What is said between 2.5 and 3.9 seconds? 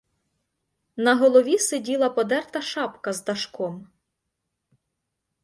шапка з дашком.